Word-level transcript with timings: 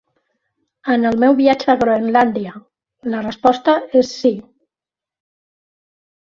En 0.93 1.03
el 1.09 1.17
meu 1.23 1.35
viatge 1.41 1.69
a 1.73 1.75
Groenlàndia, 1.81 2.53
la 3.17 3.21
resposta 3.27 3.77
és 4.01 4.11
sí. 4.23 4.33